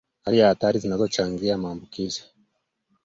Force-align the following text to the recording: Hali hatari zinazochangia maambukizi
Hali 0.25 0.39
hatari 0.41 0.79
zinazochangia 0.79 1.57
maambukizi 1.57 2.23